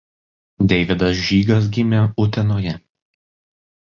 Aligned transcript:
Deividas 0.71 1.19
Žygas 1.27 1.69
gimė 1.77 2.01
Utenoje. 2.25 2.77